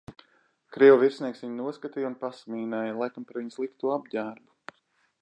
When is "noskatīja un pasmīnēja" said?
1.59-2.99